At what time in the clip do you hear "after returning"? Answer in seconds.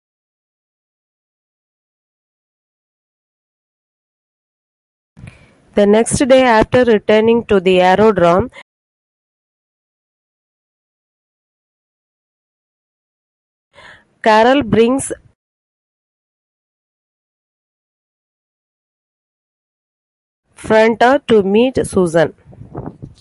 6.43-7.45